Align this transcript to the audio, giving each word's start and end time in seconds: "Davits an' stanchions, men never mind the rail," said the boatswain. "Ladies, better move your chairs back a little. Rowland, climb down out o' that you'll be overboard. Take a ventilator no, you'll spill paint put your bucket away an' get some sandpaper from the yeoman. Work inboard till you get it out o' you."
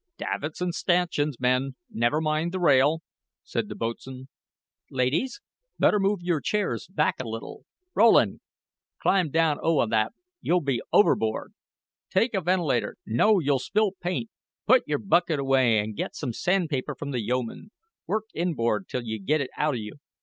"Davits 0.17 0.63
an' 0.63 0.71
stanchions, 0.71 1.39
men 1.39 1.75
never 1.87 2.19
mind 2.19 2.51
the 2.53 2.59
rail," 2.59 3.03
said 3.43 3.69
the 3.69 3.75
boatswain. 3.75 4.29
"Ladies, 4.89 5.41
better 5.77 5.99
move 5.99 6.23
your 6.23 6.41
chairs 6.41 6.87
back 6.87 7.19
a 7.19 7.29
little. 7.29 7.65
Rowland, 7.93 8.39
climb 8.99 9.29
down 9.29 9.59
out 9.59 9.63
o' 9.63 9.85
that 9.89 10.13
you'll 10.41 10.59
be 10.59 10.81
overboard. 10.91 11.53
Take 12.09 12.33
a 12.33 12.41
ventilator 12.41 12.95
no, 13.05 13.37
you'll 13.37 13.59
spill 13.59 13.91
paint 14.01 14.31
put 14.65 14.81
your 14.87 14.97
bucket 14.97 15.39
away 15.39 15.77
an' 15.77 15.93
get 15.93 16.15
some 16.15 16.33
sandpaper 16.33 16.95
from 16.95 17.11
the 17.11 17.21
yeoman. 17.21 17.69
Work 18.07 18.23
inboard 18.33 18.87
till 18.87 19.03
you 19.03 19.19
get 19.19 19.39
it 19.39 19.51
out 19.55 19.75
o' 19.75 19.77
you." 19.77 19.97